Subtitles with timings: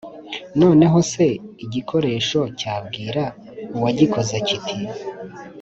[0.61, 1.27] Noneho se,
[1.65, 3.23] igikoresho cyabwira
[3.75, 4.77] uwagikoze kiti